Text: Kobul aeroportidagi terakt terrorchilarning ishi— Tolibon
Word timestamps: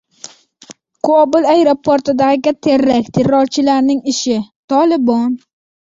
Kobul 1.05 1.43
aeroportidagi 1.53 2.51
terakt 2.67 3.13
terrorchilarning 3.19 4.01
ishi— 4.13 4.39
Tolibon 4.75 5.29